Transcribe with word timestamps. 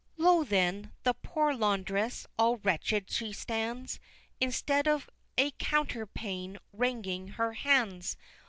Lo, 0.17 0.43
then, 0.43 0.91
the 1.03 1.13
poor 1.13 1.53
laundress, 1.53 2.25
all 2.35 2.57
wretched 2.63 3.11
she 3.11 3.31
stands, 3.31 3.99
Instead 4.39 4.87
of 4.87 5.07
a 5.37 5.51
counterpane 5.59 6.57
wringing 6.73 7.27
her 7.27 7.53
hands! 7.53 8.17